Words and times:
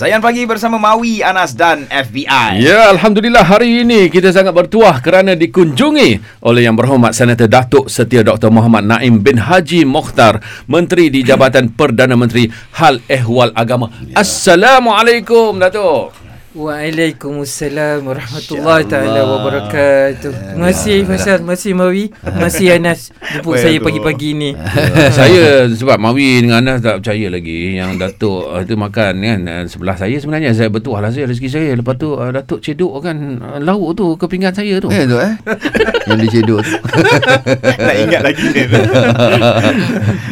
Zayan 0.00 0.24
Pagi 0.24 0.48
bersama 0.48 0.80
Mawi, 0.80 1.20
Anas 1.20 1.52
dan 1.52 1.84
FBI. 1.92 2.56
Ya, 2.56 2.88
Alhamdulillah 2.88 3.44
hari 3.44 3.84
ini 3.84 4.08
kita 4.08 4.32
sangat 4.32 4.56
bertuah 4.56 4.96
kerana 5.04 5.36
dikunjungi 5.36 6.40
oleh 6.40 6.64
Yang 6.64 6.76
Berhormat 6.80 7.12
Senator 7.12 7.44
Datuk 7.44 7.92
Setia 7.92 8.24
Dr. 8.24 8.48
Muhammad 8.48 8.88
Naim 8.88 9.20
bin 9.20 9.36
Haji 9.36 9.84
Mokhtar, 9.84 10.40
Menteri 10.72 11.12
di 11.12 11.20
Jabatan 11.20 11.76
Perdana 11.76 12.16
Menteri 12.16 12.48
Hal 12.80 13.04
Ehwal 13.12 13.52
Agama. 13.52 13.92
Ya. 14.08 14.24
Assalamualaikum, 14.24 15.60
Datuk. 15.60 16.19
Waalaikumsalam 16.50 18.02
warahmatullahi 18.02 18.82
taala 18.90 19.22
wabarakatuh. 19.22 20.34
Terima 20.34 20.74
kasih 20.74 21.06
Faisal, 21.06 21.38
terima 21.38 21.54
kasih 21.54 21.72
Mawi, 21.78 22.04
terima 22.10 22.46
kasih 22.50 22.66
Anas 22.74 23.00
jemput 23.14 23.54
saya 23.62 23.78
pagi-pagi 23.78 24.34
ni. 24.34 24.50
saya 25.22 25.70
sebab 25.70 25.94
Mawi 26.02 26.42
dengan 26.42 26.58
Anas 26.66 26.82
tak 26.82 27.06
percaya 27.06 27.30
lagi 27.30 27.78
yang 27.78 27.94
Datuk 28.02 28.50
uh, 28.50 28.66
tu 28.66 28.74
makan 28.74 29.22
kan 29.22 29.40
uh, 29.46 29.62
sebelah 29.70 29.94
saya 29.94 30.18
sebenarnya 30.18 30.50
saya 30.50 30.74
betul 30.74 30.98
lah 30.98 31.14
saya 31.14 31.30
rezeki 31.30 31.48
saya 31.54 31.70
lepas 31.78 31.94
tu 31.94 32.18
uh, 32.18 32.34
Datuk 32.34 32.58
ceduk 32.66 32.98
kan 32.98 33.14
uh, 33.38 33.62
lauk 33.62 33.94
tu 33.94 34.18
ke 34.18 34.26
pinggan 34.26 34.50
saya 34.50 34.82
tu. 34.82 34.90
Eh 34.90 35.06
tu 35.06 35.22
eh. 35.22 35.38
yang 36.10 36.18
diceduk 36.18 36.66
tu. 36.66 36.74
nak 37.78 37.94
ingat 37.94 38.26
lagi 38.26 38.46
dia 38.50 38.66
tu. 38.66 38.82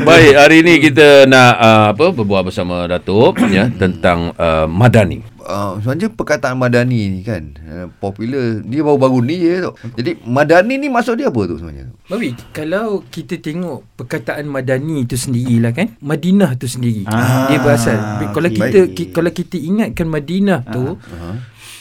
Baik, 0.02 0.34
hari 0.34 0.66
ini 0.66 0.82
kita 0.82 1.30
nak 1.30 1.52
uh, 1.62 1.86
apa 1.94 2.10
berbual 2.10 2.42
bersama 2.50 2.90
Datuk 2.90 3.38
ya 3.54 3.70
tentang 3.86 4.34
uh, 4.34 4.66
Madani 4.66 5.37
uh, 5.42 5.78
sebenarnya 5.78 6.10
perkataan 6.12 6.56
madani 6.58 7.00
ni 7.08 7.20
kan 7.22 7.54
uh, 7.66 7.86
popular 8.02 8.62
dia 8.62 8.80
baru-baru 8.82 9.18
ni 9.24 9.36
je 9.42 9.54
tu. 9.64 9.72
Jadi 9.98 10.10
madani 10.26 10.74
ni 10.78 10.88
maksud 10.90 11.18
dia 11.18 11.30
apa 11.30 11.40
tu 11.46 11.56
sebenarnya? 11.58 11.90
Babi, 12.08 12.34
kalau 12.50 13.04
kita 13.06 13.38
tengok 13.38 13.84
perkataan 13.98 14.48
madani 14.48 15.04
tu 15.04 15.14
sendirilah 15.14 15.72
kan, 15.76 15.94
Madinah 16.00 16.56
tu 16.56 16.64
sendiri. 16.64 17.04
Ah, 17.04 17.52
dia 17.52 17.60
berasal. 17.60 17.98
Kalau 18.32 18.48
kita 18.48 18.78
ki, 18.92 19.04
kalau 19.12 19.30
kita 19.32 19.56
ingatkan 19.60 20.06
Madinah 20.08 20.60
tu 20.68 20.96
uh-huh. 20.96 21.36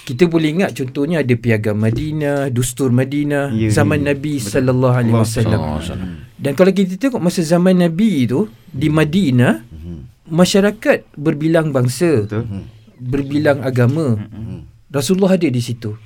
Kita 0.07 0.23
boleh 0.23 0.55
ingat 0.55 0.71
contohnya 0.71 1.19
ada 1.19 1.35
piagam 1.35 1.83
Madinah, 1.83 2.47
dustur 2.47 2.95
Madinah 2.95 3.51
yeah, 3.51 3.67
zaman 3.67 4.07
yeah. 4.07 4.15
Nabi 4.15 4.39
sallallahu 4.39 4.95
alaihi 4.95 5.11
wasallam. 5.11 5.83
Dan 6.39 6.55
kalau 6.55 6.71
kita 6.71 6.95
tengok 6.95 7.19
masa 7.19 7.43
zaman 7.43 7.75
Nabi 7.75 8.23
itu 8.23 8.47
di 8.71 8.87
Madinah, 8.87 9.67
uh-huh. 9.67 9.99
masyarakat 10.31 11.11
berbilang 11.19 11.75
bangsa. 11.75 12.23
Betul. 12.23 12.47
Berbilang 12.99 13.61
agama. 13.63 14.17
Mm-hmm. 14.17 14.59
Rasulullah 14.87 15.35
ada 15.35 15.51
di 15.51 15.59
situ. 15.59 15.99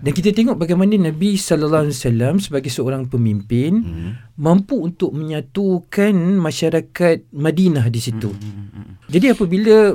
Dan 0.00 0.12
kita 0.16 0.32
tengok 0.32 0.56
bagaimana 0.56 0.96
Nabi 0.96 1.36
sallallahu 1.36 1.92
alaihi 1.92 1.98
wasallam 2.00 2.34
sebagai 2.40 2.72
seorang 2.72 3.04
pemimpin 3.04 3.84
mm-hmm. 3.84 4.40
mampu 4.40 4.80
untuk 4.80 5.12
menyatukan 5.12 6.16
masyarakat 6.40 7.28
Madinah 7.36 7.84
di 7.92 8.00
situ. 8.00 8.32
Mm-hmm. 8.32 9.12
Jadi 9.12 9.26
apabila 9.28 9.92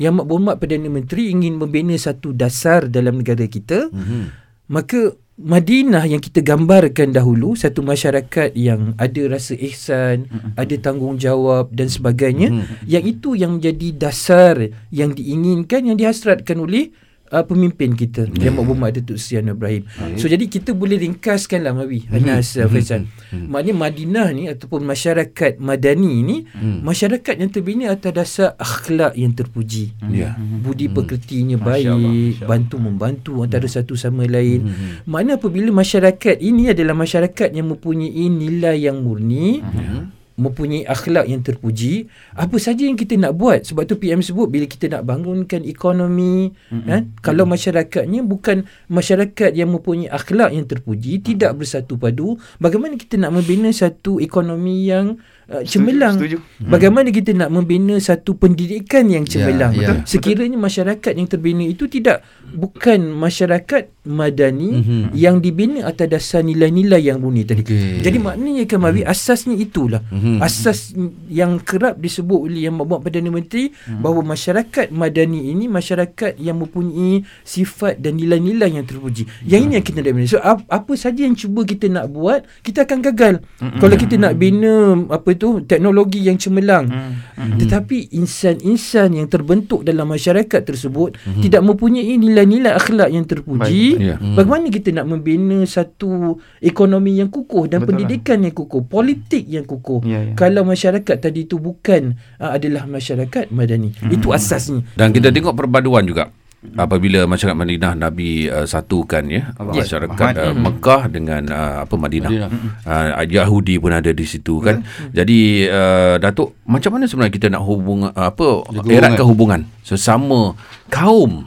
yang 0.00 0.16
Mak 0.16 0.56
Perdana 0.56 0.88
Menteri 0.88 1.32
ingin 1.32 1.60
membina 1.60 1.92
satu 2.00 2.32
dasar 2.32 2.88
dalam 2.88 3.20
negara 3.20 3.44
kita, 3.44 3.92
mm-hmm. 3.92 4.24
maka 4.72 5.12
Madinah 5.36 6.08
yang 6.08 6.24
kita 6.24 6.40
gambarkan 6.40 7.12
dahulu 7.12 7.52
satu 7.52 7.84
masyarakat 7.84 8.56
yang 8.56 8.96
ada 8.96 9.22
rasa 9.28 9.52
ihsan, 9.52 10.32
mm-hmm. 10.32 10.56
ada 10.56 10.74
tanggungjawab 10.80 11.76
dan 11.76 11.92
sebagainya, 11.92 12.48
mm-hmm. 12.48 12.88
yang 12.88 13.04
itu 13.04 13.36
yang 13.36 13.60
menjadi 13.60 13.88
dasar 14.00 14.56
yang 14.88 15.12
diinginkan 15.12 15.92
yang 15.92 16.00
dihasratkan 16.00 16.56
oleh 16.56 16.88
uh, 17.30 17.44
pemimpin 17.44 17.94
kita 17.94 18.26
yeah. 18.34 18.50
yang 18.50 18.58
Muhammad 18.58 19.00
Datuk 19.00 19.18
Seri 19.20 19.44
Ibrahim. 19.44 19.86
Yeah. 19.86 20.18
So 20.18 20.26
jadi 20.26 20.44
kita 20.46 20.72
boleh 20.72 20.98
ringkaskanlah 21.00 21.72
Mawi 21.76 22.06
mm-hmm. 22.06 22.16
Anas 22.16 22.56
mm-hmm. 22.56 22.70
Faizal. 22.72 23.02
Mm-hmm. 23.06 23.46
Maknanya 23.50 23.74
Madinah 23.74 24.28
ni 24.32 24.44
ataupun 24.50 24.80
masyarakat 24.82 25.52
Madani 25.62 26.14
ni 26.22 26.36
mm. 26.46 26.80
masyarakat 26.82 27.34
yang 27.38 27.50
terbina 27.52 27.84
atas 27.92 28.12
dasar 28.12 28.48
akhlak 28.58 29.14
yang 29.14 29.32
terpuji. 29.36 29.94
Yeah. 30.08 30.34
Budi 30.38 30.88
pekertinya 30.90 31.60
baik, 31.60 31.86
Allah, 31.86 32.48
bantu 32.48 32.76
membantu 32.80 33.32
antara 33.44 33.68
mm-hmm. 33.68 33.84
satu 33.84 33.94
sama 33.94 34.24
lain. 34.24 34.66
Mm-hmm. 34.66 34.90
Makna 35.06 35.38
apabila 35.38 35.70
masyarakat 35.70 36.36
ini 36.40 36.72
adalah 36.72 36.96
masyarakat 36.96 37.52
yang 37.52 37.70
mempunyai 37.74 38.26
nilai 38.32 38.76
yang 38.88 39.04
murni, 39.04 39.60
mm-hmm 39.60 40.15
mempunyai 40.36 40.84
akhlak 40.84 41.24
yang 41.26 41.40
terpuji 41.40 42.12
apa 42.36 42.56
saja 42.60 42.84
yang 42.84 42.96
kita 42.96 43.16
nak 43.16 43.34
buat 43.40 43.64
sebab 43.64 43.88
tu 43.88 43.96
PM 43.96 44.20
sebut 44.20 44.52
bila 44.52 44.68
kita 44.68 44.92
nak 44.92 45.08
bangunkan 45.08 45.64
ekonomi 45.64 46.52
mm-hmm. 46.52 46.84
kan 46.84 47.02
kalau 47.24 47.48
masyarakatnya 47.48 48.20
bukan 48.20 48.68
masyarakat 48.92 49.56
yang 49.56 49.72
mempunyai 49.72 50.12
akhlak 50.12 50.52
yang 50.52 50.68
terpuji 50.68 51.18
mm-hmm. 51.18 51.28
tidak 51.32 51.52
bersatu 51.56 51.96
padu 51.96 52.36
bagaimana 52.60 53.00
kita 53.00 53.16
nak 53.16 53.32
membina 53.32 53.72
satu 53.72 54.20
ekonomi 54.20 54.92
yang 54.92 55.16
uh, 55.50 55.62
cemerlang. 55.62 56.18
Setuju, 56.18 56.38
setuju. 56.42 56.70
Bagaimana 56.70 57.08
kita 57.10 57.30
nak 57.34 57.50
membina 57.50 57.94
satu 57.98 58.34
pendidikan 58.34 59.06
yang 59.10 59.24
ya, 59.26 59.30
cemerlang? 59.30 59.72
Yeah, 59.74 60.02
yeah. 60.02 60.06
Sekiranya 60.06 60.58
masyarakat 60.58 61.12
yang 61.14 61.28
terbina 61.30 61.64
itu 61.66 61.86
tidak 61.86 62.26
bukan 62.54 63.14
masyarakat 63.14 63.96
madani 64.06 64.70
mm-hmm. 64.80 65.02
yang 65.18 65.42
dibina 65.42 65.82
atas 65.82 66.06
dasar 66.06 66.40
nilai-nilai 66.46 67.02
yang 67.10 67.18
murni 67.18 67.42
tadi. 67.42 67.66
Okay. 67.66 67.98
Jadi 68.00 68.18
maknanya 68.22 68.62
kan 68.70 68.78
Mawi 68.78 69.02
mm-hmm. 69.02 69.12
asasnya 69.12 69.54
itulah. 69.58 70.00
Mm-hmm. 70.08 70.36
Asas 70.38 70.94
yang 71.26 71.58
kerap 71.58 71.98
disebut 71.98 72.46
oleh 72.46 72.70
yang 72.70 72.78
membuat 72.78 73.02
Perdana 73.02 73.34
Menteri 73.34 73.74
mm-hmm. 73.74 74.00
bahawa 74.00 74.22
masyarakat 74.22 74.86
madani 74.94 75.50
ini 75.50 75.66
masyarakat 75.66 76.38
yang 76.38 76.62
mempunyai 76.62 77.26
sifat 77.42 77.98
dan 77.98 78.14
nilai-nilai 78.16 78.78
yang 78.78 78.86
terpuji. 78.86 79.26
Mm-hmm. 79.26 79.50
Yang 79.50 79.60
ini 79.66 79.72
yang 79.74 79.84
kita 79.84 79.98
nak 79.98 80.12
bina. 80.14 80.26
So 80.30 80.38
apa 80.46 80.92
saja 80.94 81.20
yang 81.26 81.34
cuba 81.34 81.66
kita 81.66 81.86
nak 81.90 82.06
buat, 82.14 82.46
kita 82.62 82.86
akan 82.86 82.98
gagal. 83.02 83.34
Mm-hmm. 83.42 83.80
Kalau 83.82 83.96
kita 83.98 84.14
nak 84.16 84.34
bina 84.38 84.74
apa 85.10 85.30
itu 85.36 85.62
teknologi 85.68 86.24
yang 86.24 86.40
cemerlang 86.40 86.88
mm-hmm. 86.88 87.60
tetapi 87.60 88.16
insan-insan 88.16 89.20
yang 89.20 89.28
terbentuk 89.28 89.84
dalam 89.84 90.08
masyarakat 90.08 90.60
tersebut 90.64 91.20
mm-hmm. 91.20 91.42
tidak 91.44 91.62
mempunyai 91.62 92.16
nilai-nilai 92.16 92.72
akhlak 92.72 93.12
yang 93.12 93.28
terpuji 93.28 94.00
yeah. 94.00 94.16
mm-hmm. 94.16 94.34
bagaimana 94.34 94.66
kita 94.72 94.88
nak 94.96 95.06
membina 95.06 95.58
satu 95.68 96.40
ekonomi 96.64 97.20
yang 97.20 97.28
kukuh 97.28 97.68
dan 97.68 97.84
Betul 97.84 98.00
pendidikan 98.00 98.40
lah. 98.40 98.50
yang 98.50 98.54
kukuh 98.56 98.82
politik 98.88 99.44
yang 99.44 99.68
kukuh 99.68 100.00
yeah, 100.02 100.32
yeah. 100.32 100.36
kalau 100.36 100.64
masyarakat 100.64 101.16
tadi 101.20 101.44
itu 101.44 101.60
bukan 101.60 102.16
uh, 102.40 102.56
adalah 102.56 102.88
masyarakat 102.88 103.52
madani 103.52 103.92
mm-hmm. 103.92 104.16
itu 104.16 104.28
asasnya 104.32 104.80
dan 104.96 105.12
kita 105.12 105.28
tengok 105.28 105.52
perpaduan 105.52 106.08
juga 106.08 106.32
apabila 106.74 107.22
masyarakat 107.30 107.54
Madinah 107.54 107.92
Nabi 107.94 108.50
uh, 108.50 108.66
satukan 108.66 109.22
ya 109.30 109.54
yes. 109.70 109.86
masyarakat 109.86 110.32
uh, 110.34 110.54
Mekah 110.58 111.02
dengan 111.06 111.42
uh, 111.46 111.76
apa 111.86 111.94
Madinah, 111.94 112.30
Madinah. 112.30 112.50
Uh, 112.82 113.24
Yahudi 113.30 113.78
pun 113.78 113.94
ada 113.94 114.10
di 114.10 114.26
situ 114.26 114.58
kan? 114.58 114.82
Yeah. 114.82 115.22
jadi 115.22 115.40
uh, 115.70 116.14
Datuk 116.18 116.58
macam 116.66 116.98
mana 116.98 117.06
sebenarnya 117.06 117.34
kita 117.34 117.46
nak 117.52 117.62
hubung 117.62 118.10
uh, 118.10 118.12
apa 118.12 118.66
eratkan 118.90 119.26
hubungan 119.28 119.60
sesama 119.86 120.58
kaum 120.90 121.46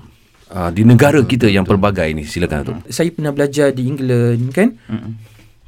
uh, 0.54 0.70
di 0.72 0.88
negara 0.88 1.20
kita 1.28 1.52
yang 1.52 1.68
pelbagai 1.68 2.08
ini? 2.08 2.24
Silakan 2.24 2.58
Datuk. 2.64 2.76
Saya 2.88 3.12
pernah 3.12 3.36
belajar 3.36 3.76
di 3.76 3.84
England 3.90 4.56
kan? 4.56 4.70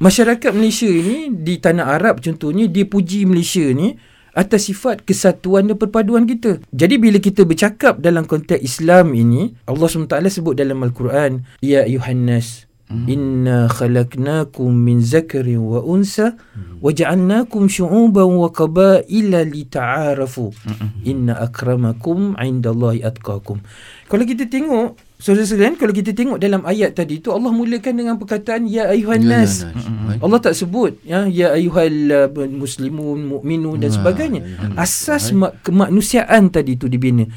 Masyarakat 0.02 0.50
Malaysia 0.50 0.90
ini 0.90 1.30
di 1.30 1.62
tanah 1.62 1.94
Arab 1.94 2.18
contohnya 2.18 2.66
dia 2.66 2.82
puji 2.82 3.22
Malaysia 3.22 3.62
ni 3.70 3.94
atas 4.32 4.68
sifat 4.68 5.04
kesatuan 5.04 5.68
dan 5.68 5.76
perpaduan 5.76 6.24
kita. 6.24 6.60
Jadi 6.72 6.96
bila 6.96 7.20
kita 7.20 7.44
bercakap 7.44 8.00
dalam 8.00 8.24
konteks 8.24 8.60
Islam 8.60 9.12
ini, 9.12 9.52
Allah 9.68 9.86
SWT 9.88 10.16
sebut 10.32 10.56
dalam 10.56 10.80
Al-Quran, 10.80 11.44
Ya 11.60 11.84
Yuhannas, 11.84 12.66
hmm. 12.92 13.08
Inna 13.08 13.58
khalaqnakum 13.72 14.68
min 14.68 15.00
zakarin 15.00 15.64
wa 15.64 15.80
unsa 15.80 16.36
hmm. 16.36 16.84
wa 16.84 16.92
ja'alnakum 16.92 17.72
syu'uban 17.72 18.28
wa 18.28 18.52
qabaila 18.52 19.40
li 19.48 19.64
ta'arafu. 19.64 20.52
Hmm. 20.52 20.92
Inna 21.08 21.40
akramakum 21.40 22.36
'indallahi 22.36 23.00
atqakum. 23.00 23.64
Kalau 24.12 24.24
kita 24.28 24.44
tengok 24.52 25.00
Saudara 25.22 25.46
sekalian, 25.46 25.78
kalau 25.78 25.94
kita 25.94 26.10
tengok 26.18 26.42
dalam 26.42 26.66
ayat 26.66 26.98
tadi 26.98 27.22
tu 27.22 27.30
Allah 27.30 27.54
mulakan 27.54 27.94
dengan 27.94 28.18
perkataan 28.18 28.66
ya 28.66 28.90
ayuhan 28.90 29.22
ya, 29.22 29.38
nas. 29.38 29.62
Ya, 29.62 29.70
ya, 29.70 30.18
Allah 30.18 30.38
tak 30.42 30.58
sebut 30.58 30.98
ya 31.06 31.30
ya 31.30 31.54
ayuhal 31.54 32.26
uh, 32.26 32.50
muslimun 32.50 33.30
mukminun 33.30 33.78
dan 33.78 33.94
ya, 33.94 34.02
sebagainya. 34.02 34.42
Asas 34.74 35.30
ma- 35.30 35.54
kemanusiaan 35.62 36.50
tadi 36.50 36.74
tu 36.74 36.90
dibina. 36.90 37.30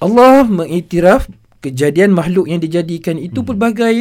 Allah 0.00 0.48
mengiktiraf 0.48 1.28
kejadian 1.60 2.16
makhluk 2.16 2.48
yang 2.48 2.64
dijadikan 2.64 3.20
itu 3.20 3.44
hmm. 3.44 3.48
pelbagai 3.52 3.94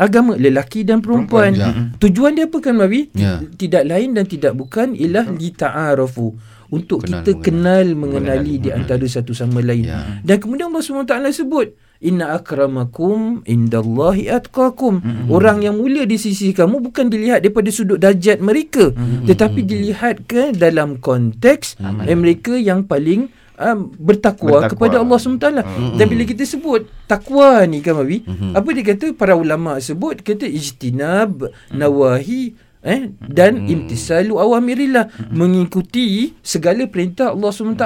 agama 0.00 0.32
lelaki 0.40 0.88
dan 0.88 1.04
perempuan. 1.04 1.52
perempuan 1.52 1.92
ya. 1.92 2.00
Tujuan 2.00 2.32
dia 2.40 2.48
apa 2.48 2.58
kan 2.64 2.74
Mawi? 2.80 3.12
Ya. 3.12 3.44
Tidak 3.44 3.84
lain 3.84 4.16
dan 4.16 4.24
tidak 4.24 4.56
bukan 4.56 4.96
ialah 4.96 5.28
li 5.36 5.52
ta'arafu 5.52 6.32
untuk 6.72 7.04
kenal 7.04 7.20
kita 7.20 7.32
kenal 7.44 7.86
mengenali, 7.92 8.56
mengenali 8.56 8.64
di 8.64 8.70
antara 8.72 9.04
satu 9.04 9.36
sama 9.36 9.60
lain. 9.60 9.84
Ya. 9.84 10.24
Dan 10.24 10.40
kemudian 10.40 10.72
Allah 10.72 10.80
SWT 10.80 11.12
sebut 11.36 11.76
Inna 12.00 12.32
akramakum 12.32 13.44
indallahi 13.44 14.32
atqakum. 14.32 15.04
Mm-hmm. 15.04 15.28
Orang 15.28 15.60
yang 15.60 15.76
mulia 15.76 16.08
di 16.08 16.16
sisi 16.16 16.56
kamu 16.56 16.80
bukan 16.80 17.12
dilihat 17.12 17.44
daripada 17.44 17.68
sudut 17.68 18.00
darjat 18.00 18.40
mereka, 18.40 18.88
mm-hmm. 18.88 19.28
tetapi 19.28 19.60
dilihat 19.68 20.24
ke 20.24 20.56
dalam 20.56 20.96
konteks 20.96 21.76
mm-hmm. 21.76 22.16
mereka 22.16 22.56
yang 22.56 22.88
paling 22.88 23.28
um, 23.60 23.92
bertakwa, 24.00 24.64
bertakwa 24.64 24.70
kepada 24.72 24.96
Allah 25.04 25.18
SWT. 25.20 25.36
Mm-hmm. 25.36 25.96
Dan 26.00 26.06
bila 26.08 26.22
kita 26.24 26.44
sebut 26.48 26.88
takwa 27.04 27.60
ni 27.68 27.84
kan 27.84 28.00
Mawi, 28.00 28.24
mm-hmm. 28.24 28.52
apa 28.56 28.68
dia 28.72 28.84
kata 28.88 29.06
para 29.12 29.36
ulama 29.36 29.76
sebut 29.78 30.24
kata 30.24 30.48
ijtinab 30.48 31.44
mm-hmm. 31.44 31.76
nawahi 31.76 32.56
eh? 32.84 33.12
Dan 33.20 33.68
imtisalu 33.68 34.36
awamirillah 34.36 35.32
mengikuti 35.32 36.32
segala 36.40 36.88
perintah 36.88 37.32
Allah 37.36 37.50
SWT. 37.52 37.84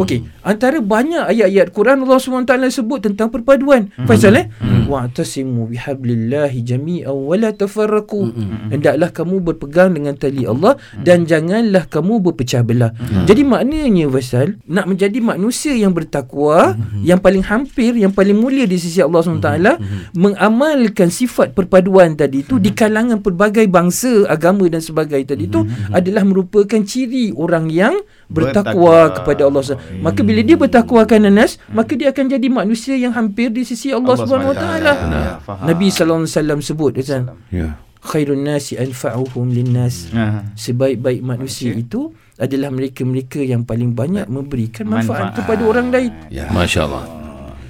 Okey, 0.00 0.24
antara 0.44 0.78
banyak 0.80 1.32
ayat-ayat 1.32 1.72
Quran 1.72 2.04
Allah 2.04 2.18
SWT 2.20 2.52
sebut 2.72 3.00
tentang 3.00 3.32
perpaduan. 3.32 3.88
Faisal 4.04 4.36
eh? 4.36 4.46
Wa'tasimu 4.86 5.66
bihablillahi 5.72 6.62
jami'an 6.62 7.16
wa 7.16 7.34
la 7.34 7.50
tafarraqu. 7.50 8.30
Hendaklah 8.70 9.10
kamu 9.10 9.42
berpegang 9.42 9.96
dengan 9.96 10.14
tali 10.14 10.46
Allah 10.46 10.78
dan 11.00 11.26
janganlah 11.26 11.88
kamu 11.88 12.22
berpecah 12.22 12.62
belah. 12.62 12.92
Jadi 13.26 13.42
maknanya 13.42 14.06
Faisal 14.12 14.60
nak 14.68 14.86
menjadi 14.86 15.18
manusia 15.18 15.74
yang 15.74 15.96
bertakwa, 15.96 16.76
yang 17.02 17.18
paling 17.18 17.42
hampir, 17.42 17.96
yang 17.96 18.12
paling 18.12 18.36
mulia 18.36 18.68
di 18.68 18.76
sisi 18.76 19.00
Allah 19.00 19.24
SWT 19.24 19.80
mengamalkan 20.14 21.08
sifat 21.10 21.56
perpaduan 21.56 22.14
tadi 22.14 22.44
tu 22.46 22.60
di 22.60 22.70
kalangan 22.70 23.24
pelbagai 23.24 23.66
bangsa 23.66 24.25
agama 24.26 24.66
dan 24.66 24.78
sebagainya 24.78 25.32
tadi 25.32 25.46
tu 25.46 25.62
adalah 25.88 26.22
merupakan 26.22 26.80
ciri 26.82 27.32
orang 27.32 27.66
yang 27.68 27.94
bertakwa, 28.26 29.10
Bertakwa. 29.10 29.16
kepada 29.16 29.42
Allah 29.46 29.62
SWT. 29.62 30.02
Maka 30.02 30.20
bila 30.20 30.40
dia 30.42 30.56
bertakwa 30.56 31.02
kan 31.02 31.22
Anas, 31.22 31.56
maka 31.70 31.94
dia 31.94 32.10
akan 32.10 32.24
jadi 32.28 32.46
manusia 32.46 32.94
yang 32.94 33.10
hampir 33.10 33.48
di 33.48 33.62
sisi 33.62 33.90
Allah, 33.90 34.14
Subhanahu 34.14 34.50
Wa 34.50 34.58
Taala. 34.58 34.92
Ya, 34.92 35.32
faham. 35.40 35.64
Nabi 35.64 35.86
sallallahu 35.88 36.26
alaihi 36.26 36.34
wasallam 36.34 36.58
sebut 36.60 36.92
kan, 37.00 37.22
Ya. 37.48 37.68
khairun 38.02 38.42
nasi 38.42 38.74
anfa'uhum 38.74 39.50
linnas. 39.50 40.10
Ah. 40.10 40.42
Sebaik-baik 40.54 41.22
manusia 41.22 41.72
itu 41.72 42.10
adalah 42.36 42.68
mereka-mereka 42.68 43.40
yang 43.40 43.64
paling 43.64 43.96
banyak 43.96 44.28
memberikan 44.28 44.84
manfaat, 44.84 45.32
Manfaat. 45.32 45.36
kepada 45.40 45.62
orang 45.64 45.88
lain. 45.88 46.12
Ya. 46.28 46.46
Masya 46.52 46.84
Allah. 46.84 47.02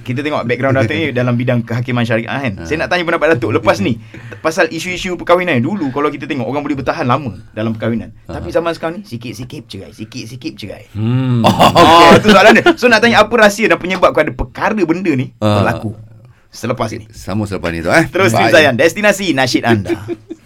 Kita 0.07 0.23
tengok 0.23 0.47
background 0.47 0.79
Datuk 0.79 0.95
ni 0.95 1.11
dalam 1.11 1.35
bidang 1.35 1.59
kehakiman 1.61 2.07
syariah 2.07 2.31
kan. 2.39 2.63
Saya 2.63 2.79
nak 2.79 2.87
tanya 2.87 3.03
pendapat 3.03 3.35
Datuk 3.35 3.51
lepas 3.51 3.83
ni 3.83 3.99
pasal 4.39 4.71
isu-isu 4.71 5.19
perkahwinan 5.19 5.59
dulu 5.59 5.91
kalau 5.91 6.07
kita 6.07 6.23
tengok 6.23 6.47
orang 6.47 6.63
boleh 6.63 6.79
bertahan 6.79 7.03
lama 7.03 7.35
dalam 7.51 7.75
perkahwinan. 7.75 8.15
Tapi 8.23 8.47
zaman 8.47 8.71
sekarang 8.71 8.95
ni 8.95 9.03
sikit-sikit 9.03 9.67
cerai, 9.67 9.91
sikit-sikit 9.91 10.53
cerai. 10.55 10.87
Hmm. 10.95 11.43
Oh, 11.77 12.15
itu 12.15 12.31
soalan 12.31 12.55
dia. 12.55 12.63
So 12.79 12.87
nak 12.87 13.03
tanya 13.03 13.19
apa 13.19 13.33
rahsia 13.35 13.67
dan 13.67 13.75
penyebab 13.75 14.15
kepada 14.15 14.31
perkara 14.31 14.79
benda 14.79 15.11
ni 15.11 15.35
Ah. 15.37 15.59
berlaku 15.59 15.91
selepas 16.47 16.87
ini. 16.89 17.05
Sama 17.11 17.43
selepas 17.43 17.69
ni 17.69 17.83
tu 17.83 17.91
eh. 17.91 18.07
Terus 18.07 18.31
Tim. 18.31 18.47
Zayan, 18.47 18.79
destinasi 18.79 19.35
nasyid 19.35 19.67
anda. 19.67 19.93